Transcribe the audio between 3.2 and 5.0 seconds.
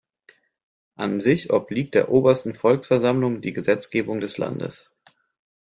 die Gesetzgebung des Landes.